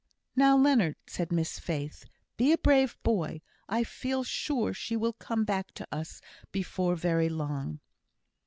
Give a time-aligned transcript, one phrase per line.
[0.35, 2.05] "Now, Leonard," said Miss Faith,
[2.35, 3.41] "be a brave boy.
[3.69, 7.81] I feel sure she will come back to us before very long."